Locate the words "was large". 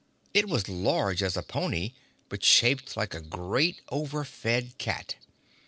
0.49-1.21